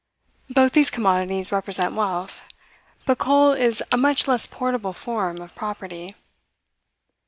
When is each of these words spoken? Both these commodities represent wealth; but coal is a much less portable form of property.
Both 0.49 0.71
these 0.71 0.89
commodities 0.89 1.51
represent 1.51 1.93
wealth; 1.93 2.43
but 3.05 3.19
coal 3.19 3.51
is 3.51 3.83
a 3.91 3.97
much 3.97 4.27
less 4.27 4.47
portable 4.47 4.93
form 4.93 5.39
of 5.39 5.53
property. 5.53 6.15